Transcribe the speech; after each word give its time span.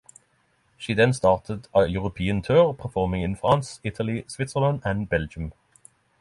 She 0.77 0.95
then 0.95 1.13
started 1.13 1.67
a 1.75 1.85
European 1.85 2.41
tour 2.41 2.73
performing 2.73 3.21
in 3.21 3.35
France, 3.35 3.79
Italy, 3.83 4.25
Switzerland 4.27 4.81
and 4.83 5.07
Belgium. 5.07 5.53